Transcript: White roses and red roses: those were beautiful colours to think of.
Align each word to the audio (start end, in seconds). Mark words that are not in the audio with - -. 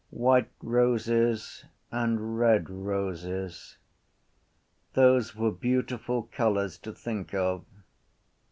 White 0.09 0.49
roses 0.63 1.63
and 1.91 2.35
red 2.39 2.71
roses: 2.71 3.77
those 4.93 5.35
were 5.35 5.51
beautiful 5.51 6.23
colours 6.31 6.79
to 6.79 6.91
think 6.91 7.35
of. 7.35 7.63